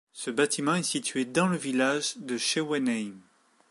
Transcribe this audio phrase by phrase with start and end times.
[0.13, 3.17] Ce bâtiment est situé dans le village de Schwenheim.